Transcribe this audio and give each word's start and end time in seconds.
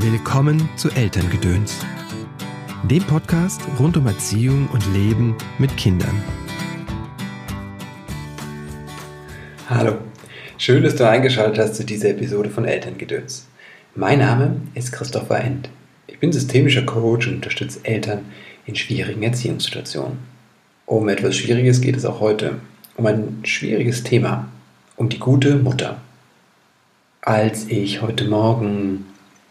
Willkommen 0.00 0.68
zu 0.76 0.90
Elterngedöns, 0.90 1.84
dem 2.84 3.02
Podcast 3.02 3.60
rund 3.80 3.96
um 3.96 4.06
Erziehung 4.06 4.68
und 4.68 4.94
Leben 4.94 5.36
mit 5.58 5.76
Kindern. 5.76 6.22
Hallo, 9.68 9.96
schön, 10.56 10.84
dass 10.84 10.94
du 10.94 11.08
eingeschaltet 11.08 11.58
hast 11.58 11.74
zu 11.74 11.84
dieser 11.84 12.10
Episode 12.10 12.48
von 12.48 12.64
Elterngedöns. 12.64 13.48
Mein 13.96 14.20
Name 14.20 14.60
ist 14.74 14.92
Christopher 14.92 15.40
End. 15.40 15.68
Ich 16.06 16.20
bin 16.20 16.30
systemischer 16.30 16.82
Coach 16.82 17.26
und 17.26 17.34
unterstütze 17.34 17.80
Eltern 17.82 18.26
in 18.66 18.76
schwierigen 18.76 19.24
Erziehungssituationen. 19.24 20.18
Um 20.86 21.08
etwas 21.08 21.36
Schwieriges 21.36 21.80
geht 21.80 21.96
es 21.96 22.04
auch 22.04 22.20
heute, 22.20 22.60
um 22.94 23.04
ein 23.04 23.40
schwieriges 23.42 24.04
Thema, 24.04 24.48
um 24.94 25.08
die 25.08 25.18
gute 25.18 25.56
Mutter. 25.56 26.00
Als 27.20 27.66
ich 27.66 28.00
heute 28.00 28.28
Morgen 28.28 29.04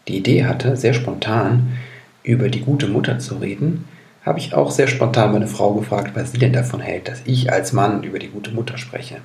die 0.08 0.16
Idee 0.16 0.46
hatte, 0.46 0.76
sehr 0.76 0.94
spontan 0.94 1.78
über 2.22 2.48
die 2.48 2.60
gute 2.60 2.88
Mutter 2.88 3.18
zu 3.18 3.36
reden, 3.36 3.84
habe 4.24 4.38
ich 4.38 4.54
auch 4.54 4.70
sehr 4.70 4.88
spontan 4.88 5.32
meine 5.32 5.46
Frau 5.46 5.72
gefragt, 5.74 6.12
was 6.14 6.32
sie 6.32 6.38
denn 6.38 6.52
davon 6.52 6.80
hält, 6.80 7.08
dass 7.08 7.22
ich 7.24 7.50
als 7.52 7.72
Mann 7.72 8.02
über 8.02 8.18
die 8.18 8.28
gute 8.28 8.50
Mutter 8.50 8.76
spreche. 8.76 9.16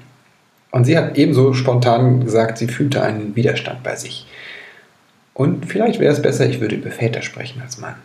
Und 0.72 0.86
sie 0.86 0.98
hat 0.98 1.18
ebenso 1.18 1.54
spontan 1.54 2.24
gesagt, 2.24 2.58
sie 2.58 2.68
fühlte 2.68 3.04
einen 3.04 3.36
Widerstand 3.36 3.84
bei 3.84 3.96
sich. 3.96 4.26
Und 5.34 5.66
vielleicht 5.66 6.00
wäre 6.00 6.14
es 6.14 6.22
besser, 6.22 6.48
ich 6.48 6.62
würde 6.62 6.76
über 6.76 6.92
Väter 6.92 7.22
sprechen 7.22 7.62
als 7.62 7.78
Mann. 7.78 7.96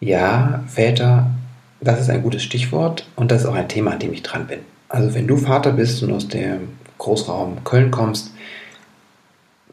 Ja, 0.00 0.64
Väter, 0.66 1.30
das 1.80 2.00
ist 2.00 2.10
ein 2.10 2.22
gutes 2.22 2.42
Stichwort 2.42 3.06
und 3.16 3.30
das 3.30 3.42
ist 3.42 3.48
auch 3.48 3.54
ein 3.54 3.68
Thema, 3.68 3.92
an 3.92 3.98
dem 3.98 4.12
ich 4.12 4.22
dran 4.22 4.46
bin. 4.46 4.60
Also 4.88 5.14
wenn 5.14 5.26
du 5.26 5.36
Vater 5.36 5.72
bist 5.72 6.02
und 6.02 6.12
aus 6.12 6.28
dem 6.28 6.68
Großraum 6.98 7.64
Köln 7.64 7.90
kommst, 7.90 8.32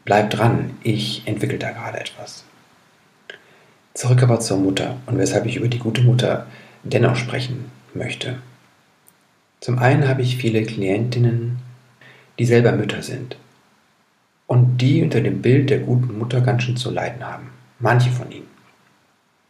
Bleib 0.07 0.29
dran, 0.29 0.77
ich 0.83 1.23
entwickle 1.25 1.57
da 1.57 1.71
gerade 1.71 1.99
etwas. 1.99 2.45
Zurück 3.93 4.23
aber 4.23 4.39
zur 4.39 4.55
Mutter 4.55 4.95
und 5.05 5.17
weshalb 5.17 5.45
ich 5.45 5.57
über 5.57 5.67
die 5.67 5.79
gute 5.79 6.01
Mutter 6.01 6.47
dennoch 6.83 7.17
sprechen 7.17 7.69
möchte. 7.93 8.37
Zum 9.59 9.79
einen 9.79 10.07
habe 10.07 10.21
ich 10.21 10.37
viele 10.37 10.63
Klientinnen, 10.63 11.57
die 12.39 12.45
selber 12.45 12.71
Mütter 12.71 13.03
sind 13.03 13.35
und 14.45 14.77
die 14.77 15.03
unter 15.03 15.19
dem 15.19 15.41
Bild 15.41 15.69
der 15.69 15.79
guten 15.79 16.17
Mutter 16.17 16.39
ganz 16.39 16.63
schön 16.63 16.77
zu 16.77 16.89
leiden 16.89 17.25
haben. 17.27 17.49
Manche 17.79 18.09
von 18.09 18.31
ihnen. 18.31 18.47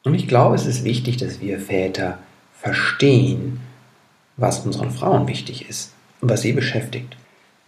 Und 0.06 0.16
ich 0.16 0.28
glaube, 0.28 0.56
es 0.56 0.66
ist 0.66 0.84
wichtig, 0.84 1.18
dass 1.18 1.40
wir 1.40 1.60
Väter 1.60 2.18
verstehen, 2.60 3.60
was 4.38 4.66
unseren 4.66 4.90
Frauen 4.90 5.28
wichtig 5.28 5.70
ist 5.70 5.94
und 6.20 6.32
was 6.32 6.42
sie 6.42 6.54
beschäftigt. 6.54 7.16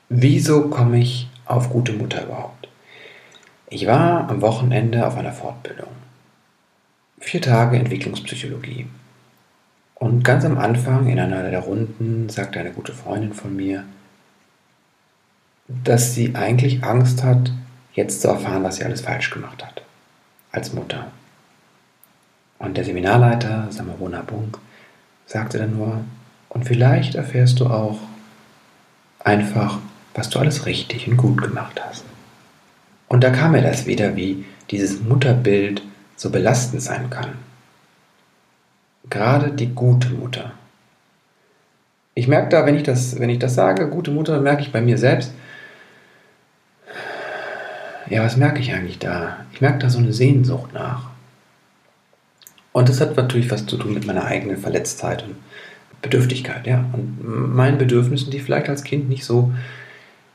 Wieso 0.09 0.69
komme 0.69 0.97
ich 0.97 1.27
auf 1.45 1.69
gute 1.69 1.93
Mutter 1.93 2.23
überhaupt? 2.23 2.68
Ich 3.71 3.85
war 3.85 4.27
am 4.29 4.41
Wochenende 4.41 5.05
auf 5.05 5.15
einer 5.15 5.31
Fortbildung. 5.31 5.89
Vier 7.19 7.39
Tage 7.39 7.77
Entwicklungspsychologie. 7.77 8.87
Und 9.93 10.23
ganz 10.23 10.43
am 10.43 10.57
Anfang 10.57 11.07
in 11.07 11.19
einer 11.19 11.51
der 11.51 11.59
Runden 11.59 12.29
sagte 12.29 12.59
eine 12.59 12.71
gute 12.71 12.93
Freundin 12.93 13.33
von 13.33 13.55
mir, 13.55 13.83
dass 15.67 16.15
sie 16.15 16.35
eigentlich 16.35 16.83
Angst 16.83 17.23
hat, 17.23 17.51
jetzt 17.93 18.21
zu 18.21 18.29
erfahren, 18.29 18.63
was 18.63 18.77
sie 18.77 18.85
alles 18.85 19.01
falsch 19.01 19.29
gemacht 19.29 19.63
hat. 19.63 19.83
Als 20.51 20.73
Mutter. 20.73 21.11
Und 22.57 22.75
der 22.75 22.85
Seminarleiter, 22.85 23.67
Samarona 23.69 24.21
Bunk, 24.21 24.57
sagte 25.27 25.59
dann 25.59 25.77
nur, 25.77 26.01
und 26.49 26.65
vielleicht 26.65 27.13
erfährst 27.13 27.59
du 27.59 27.67
auch 27.67 27.99
einfach, 29.19 29.77
was 30.15 30.31
du 30.31 30.39
alles 30.39 30.65
richtig 30.65 31.07
und 31.07 31.17
gut 31.17 31.39
gemacht 31.43 31.79
hast. 31.87 32.08
Und 33.09 33.23
da 33.23 33.31
kam 33.31 33.51
mir 33.51 33.61
das 33.61 33.87
wieder, 33.87 34.15
wie 34.15 34.45
dieses 34.69 35.01
Mutterbild 35.01 35.81
so 36.15 36.29
belastend 36.29 36.81
sein 36.81 37.09
kann. 37.09 37.33
Gerade 39.09 39.51
die 39.51 39.73
gute 39.73 40.09
Mutter. 40.09 40.53
Ich 42.13 42.27
merke 42.27 42.49
da, 42.49 42.65
wenn 42.65 42.75
ich 42.75 42.83
das, 42.83 43.19
wenn 43.19 43.29
ich 43.29 43.39
das 43.39 43.55
sage, 43.55 43.89
gute 43.89 44.11
Mutter, 44.11 44.39
merke 44.39 44.61
ich 44.61 44.71
bei 44.71 44.81
mir 44.81 44.97
selbst, 44.97 45.33
ja, 48.09 48.23
was 48.23 48.37
merke 48.37 48.59
ich 48.59 48.73
eigentlich 48.73 48.99
da? 48.99 49.45
Ich 49.53 49.61
merke 49.61 49.79
da 49.79 49.89
so 49.89 49.99
eine 49.99 50.13
Sehnsucht 50.13 50.73
nach. 50.73 51.09
Und 52.71 52.89
das 52.89 53.01
hat 53.01 53.15
natürlich 53.17 53.49
was 53.49 53.65
zu 53.65 53.77
tun 53.77 53.93
mit 53.93 54.05
meiner 54.05 54.25
eigenen 54.25 54.57
Verletztheit 54.57 55.23
und 55.23 55.35
Bedürftigkeit, 56.01 56.67
ja. 56.67 56.85
Und 56.93 57.55
meinen 57.55 57.77
Bedürfnissen, 57.77 58.31
die 58.31 58.39
vielleicht 58.39 58.69
als 58.69 58.83
Kind 58.83 59.09
nicht 59.09 59.25
so 59.25 59.51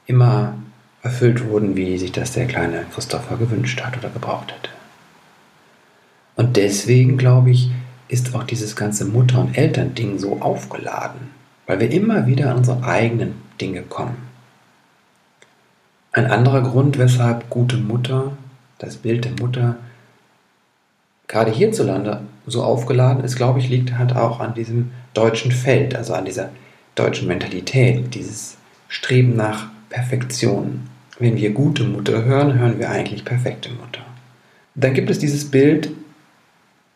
immer 0.06 0.54
erfüllt 1.04 1.46
wurden, 1.46 1.76
wie 1.76 1.98
sich 1.98 2.12
das 2.12 2.32
der 2.32 2.46
kleine 2.46 2.86
Christopher 2.92 3.36
gewünscht 3.36 3.80
hat 3.82 3.96
oder 3.96 4.08
gebraucht 4.08 4.52
hätte. 4.52 4.70
Und 6.34 6.56
deswegen, 6.56 7.16
glaube 7.16 7.50
ich, 7.50 7.70
ist 8.08 8.34
auch 8.34 8.42
dieses 8.44 8.74
ganze 8.74 9.04
Mutter- 9.04 9.40
und 9.40 9.56
Elternding 9.56 10.18
so 10.18 10.40
aufgeladen, 10.40 11.30
weil 11.66 11.78
wir 11.78 11.90
immer 11.90 12.26
wieder 12.26 12.50
an 12.50 12.58
unsere 12.58 12.82
eigenen 12.84 13.34
Dinge 13.60 13.82
kommen. 13.82 14.16
Ein 16.12 16.26
anderer 16.26 16.62
Grund, 16.62 16.98
weshalb 16.98 17.50
gute 17.50 17.76
Mutter, 17.76 18.36
das 18.78 18.96
Bild 18.96 19.24
der 19.24 19.32
Mutter, 19.32 19.76
gerade 21.28 21.50
hierzulande 21.50 22.22
so 22.46 22.62
aufgeladen 22.62 23.24
ist, 23.24 23.36
glaube 23.36 23.58
ich, 23.58 23.68
liegt 23.68 23.96
halt 23.96 24.14
auch 24.16 24.40
an 24.40 24.54
diesem 24.54 24.90
deutschen 25.12 25.52
Feld, 25.52 25.94
also 25.94 26.14
an 26.14 26.24
dieser 26.24 26.50
deutschen 26.94 27.28
Mentalität, 27.28 28.14
dieses 28.14 28.56
Streben 28.88 29.36
nach 29.36 29.68
Perfektion. 29.88 30.88
Wenn 31.18 31.36
wir 31.36 31.52
gute 31.52 31.84
Mutter 31.84 32.24
hören, 32.24 32.58
hören 32.58 32.78
wir 32.78 32.90
eigentlich 32.90 33.24
perfekte 33.24 33.70
Mutter. 33.70 34.00
Dann 34.74 34.94
gibt 34.94 35.10
es 35.10 35.18
dieses 35.18 35.50
Bild, 35.50 35.90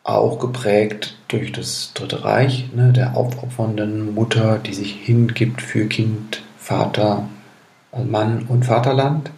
auch 0.03 0.39
geprägt 0.39 1.17
durch 1.27 1.51
das 1.51 1.91
Dritte 1.93 2.23
Reich, 2.23 2.69
ne, 2.73 2.91
der 2.91 3.15
aufopfernden 3.15 4.13
Mutter, 4.13 4.57
die 4.57 4.73
sich 4.73 4.93
hingibt 4.93 5.61
für 5.61 5.85
Kind, 5.85 6.41
Vater, 6.57 7.29
Mann 8.09 8.45
und 8.47 8.65
Vaterland. 8.65 9.31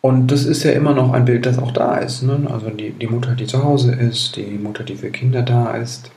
Und 0.00 0.28
das 0.28 0.44
ist 0.44 0.62
ja 0.62 0.72
immer 0.72 0.94
noch 0.94 1.12
ein 1.12 1.24
Bild, 1.24 1.44
das 1.46 1.58
auch 1.58 1.72
da 1.72 1.96
ist. 1.96 2.22
Ne? 2.22 2.48
Also 2.50 2.70
die, 2.70 2.90
die 2.90 3.06
Mutter, 3.06 3.34
die 3.34 3.46
zu 3.46 3.64
Hause 3.64 3.92
ist, 3.92 4.36
die 4.36 4.46
Mutter, 4.46 4.84
die 4.84 4.94
für 4.94 5.10
Kinder 5.10 5.42
da 5.42 5.74
ist, 5.74 6.10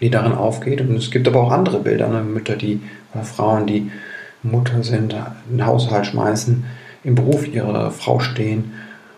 die 0.00 0.10
darin 0.10 0.32
aufgeht. 0.32 0.80
Und 0.80 0.96
es 0.96 1.10
gibt 1.10 1.28
aber 1.28 1.40
auch 1.40 1.52
andere 1.52 1.80
Bilder, 1.80 2.08
ne? 2.08 2.22
Mütter, 2.22 2.56
die 2.56 2.80
oder 3.12 3.24
Frauen, 3.24 3.66
die 3.66 3.90
Mutter 4.42 4.82
sind, 4.82 5.14
einen 5.14 5.66
Haushalt 5.66 6.06
schmeißen, 6.06 6.64
im 7.04 7.14
Beruf 7.14 7.46
ihrer 7.46 7.90
Frau 7.90 8.20
stehen 8.20 8.72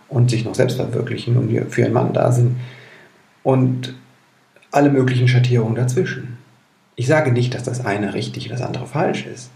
und 0.08 0.30
sich 0.30 0.44
noch 0.44 0.54
selbst 0.54 0.76
verwirklichen 0.76 1.36
und 1.36 1.50
für 1.70 1.80
ihren 1.82 1.92
Mann 1.92 2.12
da 2.12 2.32
sind. 2.32 2.56
Und 3.42 3.94
alle 4.70 4.90
möglichen 4.90 5.28
Schattierungen 5.28 5.74
dazwischen. 5.74 6.38
Ich 6.96 7.06
sage 7.06 7.32
nicht, 7.32 7.54
dass 7.54 7.62
das 7.62 7.84
eine 7.84 8.14
richtig 8.14 8.44
und 8.44 8.52
das 8.52 8.66
andere 8.66 8.86
falsch 8.86 9.26
ist. 9.26 9.50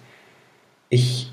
Ich 0.88 1.30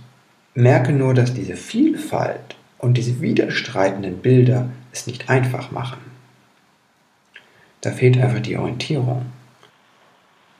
merke 0.54 0.92
nur, 0.92 1.14
dass 1.14 1.34
diese 1.34 1.56
Vielfalt 1.56 2.56
und 2.78 2.98
diese 2.98 3.22
widerstreitenden 3.22 4.18
Bilder 4.18 4.70
es 4.92 5.08
nicht 5.08 5.30
einfach 5.30 5.72
machen. 5.72 6.00
Da 7.82 7.92
fehlt 7.92 8.18
einfach 8.18 8.42
die 8.42 8.58
Orientierung 8.58 9.28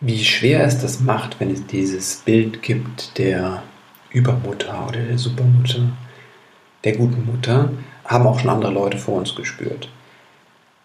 wie 0.02 0.24
schwer 0.24 0.64
es 0.66 0.82
das 0.82 1.00
macht, 1.00 1.40
wenn 1.40 1.52
es 1.52 1.66
dieses 1.68 2.18
Bild 2.18 2.64
gibt 2.64 3.18
der 3.20 3.62
Übermutter 4.10 4.88
oder 4.88 5.00
der 5.00 5.18
Supermutter, 5.18 5.90
der 6.84 6.98
guten 6.98 7.26
Mutter, 7.26 7.70
haben 8.06 8.26
auch 8.26 8.40
schon 8.40 8.50
andere 8.50 8.74
Leute 8.74 8.98
vor 8.98 9.16
uns 9.20 9.36
gespürt. 9.36 9.90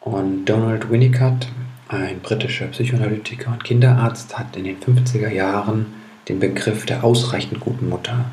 Und 0.00 0.44
Donald 0.44 0.90
Winnicott, 0.90 1.48
ein 1.88 2.20
britischer 2.20 2.66
Psychoanalytiker 2.66 3.50
und 3.50 3.64
Kinderarzt, 3.64 4.38
hat 4.38 4.54
in 4.54 4.64
den 4.64 4.78
50er 4.80 5.30
Jahren 5.30 5.86
den 6.28 6.38
Begriff 6.38 6.84
der 6.84 7.02
ausreichend 7.02 7.60
guten 7.60 7.88
Mutter, 7.88 8.26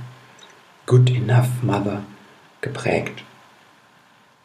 Good 0.86 1.10
Enough 1.12 1.64
Mother, 1.64 2.04
geprägt. 2.60 3.24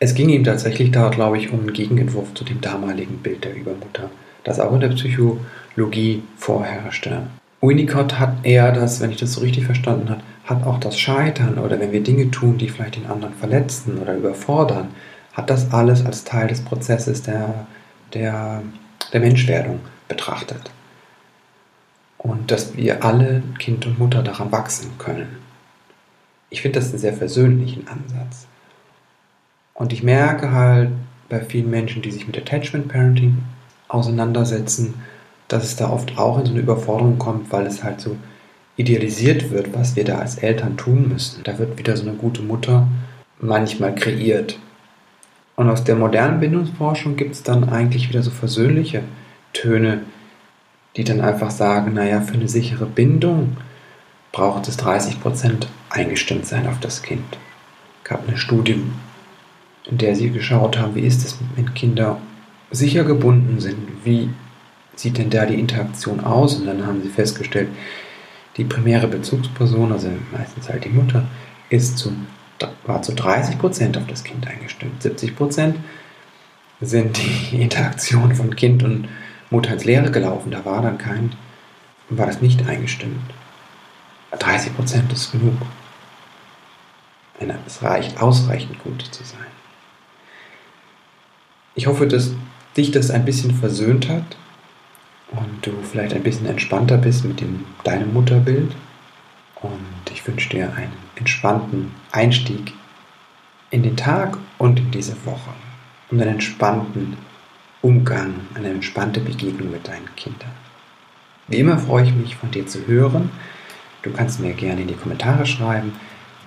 Es 0.00 0.14
ging 0.14 0.28
ihm 0.28 0.44
tatsächlich 0.44 0.90
da, 0.90 1.08
glaube 1.08 1.38
ich, 1.38 1.52
um 1.52 1.60
einen 1.60 1.72
Gegenentwurf 1.72 2.34
zu 2.34 2.44
dem 2.44 2.60
damaligen 2.60 3.18
Bild 3.18 3.44
der 3.44 3.56
Übermutter 3.56 4.10
das 4.48 4.60
auch 4.60 4.72
in 4.72 4.80
der 4.80 4.88
Psychologie 4.88 6.22
vorherrschte. 6.36 7.22
Winnicott 7.60 8.18
hat 8.18 8.34
eher 8.44 8.72
das, 8.72 9.00
wenn 9.00 9.10
ich 9.10 9.18
das 9.18 9.34
so 9.34 9.40
richtig 9.40 9.66
verstanden 9.66 10.08
habe, 10.08 10.22
hat 10.44 10.64
auch 10.64 10.80
das 10.80 10.98
Scheitern 10.98 11.58
oder 11.58 11.78
wenn 11.78 11.92
wir 11.92 12.02
Dinge 12.02 12.30
tun, 12.30 12.56
die 12.56 12.68
vielleicht 12.68 12.96
den 12.96 13.06
anderen 13.06 13.34
verletzen 13.34 13.98
oder 13.98 14.16
überfordern, 14.16 14.88
hat 15.34 15.50
das 15.50 15.72
alles 15.72 16.04
als 16.06 16.24
Teil 16.24 16.48
des 16.48 16.62
Prozesses 16.62 17.22
der, 17.22 17.66
der, 18.14 18.62
der 19.12 19.20
Menschwerdung 19.20 19.80
betrachtet. 20.08 20.70
Und 22.16 22.50
dass 22.50 22.76
wir 22.76 23.04
alle, 23.04 23.42
Kind 23.58 23.86
und 23.86 23.98
Mutter, 23.98 24.22
daran 24.22 24.50
wachsen 24.50 24.92
können. 24.98 25.36
Ich 26.50 26.62
finde 26.62 26.80
das 26.80 26.90
einen 26.90 26.98
sehr 26.98 27.12
versöhnlichen 27.12 27.86
Ansatz. 27.86 28.46
Und 29.78 29.92
ich 29.92 30.02
merke 30.02 30.50
halt 30.50 30.90
bei 31.28 31.40
vielen 31.40 31.70
Menschen, 31.70 32.02
die 32.02 32.10
sich 32.10 32.26
mit 32.26 32.36
Attachment 32.36 32.88
Parenting 32.88 33.38
auseinandersetzen, 33.86 34.94
dass 35.46 35.62
es 35.62 35.76
da 35.76 35.88
oft 35.88 36.18
auch 36.18 36.40
in 36.40 36.46
so 36.46 36.50
eine 36.50 36.60
Überforderung 36.60 37.18
kommt, 37.18 37.52
weil 37.52 37.64
es 37.64 37.84
halt 37.84 38.00
so 38.00 38.16
idealisiert 38.76 39.50
wird, 39.50 39.72
was 39.74 39.94
wir 39.94 40.04
da 40.04 40.18
als 40.18 40.38
Eltern 40.38 40.76
tun 40.76 41.08
müssen. 41.08 41.44
Da 41.44 41.58
wird 41.60 41.78
wieder 41.78 41.96
so 41.96 42.02
eine 42.02 42.16
gute 42.16 42.42
Mutter 42.42 42.88
manchmal 43.40 43.94
kreiert 43.94 44.58
Und 45.54 45.70
aus 45.70 45.84
der 45.84 45.94
modernen 45.94 46.40
Bindungsforschung 46.40 47.14
gibt 47.14 47.36
es 47.36 47.44
dann 47.44 47.68
eigentlich 47.68 48.08
wieder 48.08 48.24
so 48.24 48.32
versöhnliche 48.32 49.04
Töne, 49.52 50.02
die 50.96 51.04
dann 51.04 51.20
einfach 51.20 51.52
sagen, 51.52 51.94
naja, 51.94 52.20
für 52.20 52.34
eine 52.34 52.48
sichere 52.48 52.86
Bindung 52.86 53.56
braucht 54.32 54.66
es 54.66 54.76
30% 54.76 55.66
eingestimmt 55.88 56.46
sein 56.46 56.66
auf 56.66 56.80
das 56.80 57.02
Kind. 57.02 57.38
Es 58.02 58.10
gab 58.10 58.26
eine 58.26 58.36
Studie, 58.36 58.82
in 59.88 59.98
der 59.98 60.14
sie 60.14 60.30
geschaut 60.30 60.78
haben, 60.78 60.94
wie 60.94 61.06
ist 61.06 61.24
es, 61.24 61.38
wenn 61.56 61.74
Kinder 61.74 62.18
sicher 62.70 63.04
gebunden 63.04 63.58
sind, 63.58 63.76
wie 64.04 64.30
sieht 64.94 65.18
denn 65.18 65.30
da 65.30 65.46
die 65.46 65.58
Interaktion 65.58 66.20
aus? 66.20 66.56
Und 66.56 66.66
dann 66.66 66.86
haben 66.86 67.02
sie 67.02 67.08
festgestellt, 67.08 67.68
die 68.56 68.64
primäre 68.64 69.08
Bezugsperson, 69.08 69.92
also 69.92 70.10
meistens 70.32 70.68
halt 70.68 70.84
die 70.84 70.90
Mutter, 70.90 71.24
ist 71.70 71.96
zu, 71.96 72.12
war 72.84 73.02
zu 73.02 73.12
30% 73.12 73.96
auf 73.96 74.06
das 74.06 74.24
Kind 74.24 74.46
eingestimmt. 74.46 75.02
70% 75.02 75.74
sind 76.80 77.16
die 77.16 77.56
Interaktionen 77.62 78.34
von 78.34 78.54
Kind 78.54 78.82
und 78.82 79.08
Mutter 79.50 79.72
ins 79.72 79.84
Leere 79.84 80.10
gelaufen. 80.10 80.50
Da 80.50 80.64
war 80.64 80.82
dann 80.82 80.98
kein, 80.98 81.32
war 82.10 82.26
das 82.26 82.42
nicht 82.42 82.66
eingestimmt. 82.68 83.22
30% 84.32 85.12
ist 85.12 85.32
genug. 85.32 85.56
Es 87.66 87.82
reicht, 87.82 88.20
ausreichend 88.20 88.82
gut 88.82 89.02
zu 89.10 89.22
sein. 89.24 89.46
Ich 91.78 91.86
hoffe, 91.86 92.08
dass 92.08 92.32
dich 92.76 92.90
das 92.90 93.12
ein 93.12 93.24
bisschen 93.24 93.54
versöhnt 93.54 94.08
hat 94.08 94.36
und 95.30 95.64
du 95.64 95.70
vielleicht 95.88 96.12
ein 96.12 96.24
bisschen 96.24 96.46
entspannter 96.46 96.98
bist 96.98 97.24
mit 97.24 97.40
dem, 97.40 97.66
deinem 97.84 98.12
Mutterbild. 98.12 98.74
Und 99.62 100.10
ich 100.12 100.26
wünsche 100.26 100.48
dir 100.48 100.74
einen 100.74 100.90
entspannten 101.14 101.92
Einstieg 102.10 102.72
in 103.70 103.84
den 103.84 103.96
Tag 103.96 104.38
und 104.58 104.80
in 104.80 104.90
diese 104.90 105.14
Woche 105.24 105.50
und 106.10 106.20
einen 106.20 106.32
entspannten 106.32 107.16
Umgang, 107.80 108.34
eine 108.54 108.70
entspannte 108.70 109.20
Begegnung 109.20 109.70
mit 109.70 109.86
deinen 109.86 110.12
Kindern. 110.16 110.50
Wie 111.46 111.58
immer 111.58 111.78
freue 111.78 112.06
ich 112.06 112.12
mich, 112.12 112.34
von 112.34 112.50
dir 112.50 112.66
zu 112.66 112.88
hören. 112.88 113.30
Du 114.02 114.10
kannst 114.10 114.40
mir 114.40 114.52
gerne 114.52 114.80
in 114.80 114.88
die 114.88 114.94
Kommentare 114.94 115.46
schreiben 115.46 115.92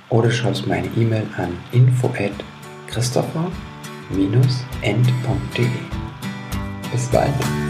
oder 0.09 0.29
schreibst 0.29 0.67
mir 0.67 0.75
eine 0.75 0.89
E-Mail 0.97 1.25
an 1.37 1.53
info@christopher-end.de. 4.17 5.67
Bis 6.91 7.07
bald. 7.07 7.60